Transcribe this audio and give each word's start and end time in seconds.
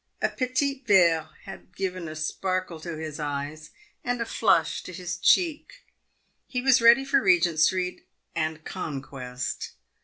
A. 0.19 0.29
petit 0.29 0.83
verre 0.87 1.29
had 1.43 1.75
given 1.75 2.07
a 2.07 2.15
sparkle 2.15 2.79
to 2.79 2.97
his 2.97 3.19
eyes, 3.19 3.69
and 4.03 4.19
a 4.19 4.25
flush 4.25 4.81
to 4.81 4.91
his 4.93 5.15
cheek. 5.15 5.85
He 6.47 6.59
was 6.59 6.81
ready 6.81 7.05
for 7.05 7.21
Eegent 7.21 7.59
street 7.59 8.07
and 8.35 8.63
conquest. 8.63 9.73